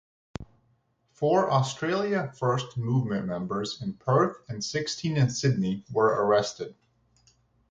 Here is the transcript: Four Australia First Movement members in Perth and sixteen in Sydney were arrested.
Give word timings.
Four 1.11 1.51
Australia 1.51 2.33
First 2.35 2.75
Movement 2.75 3.27
members 3.27 3.83
in 3.83 3.93
Perth 3.93 4.35
and 4.49 4.63
sixteen 4.65 5.15
in 5.15 5.29
Sydney 5.29 5.85
were 5.91 6.07
arrested. 6.07 6.73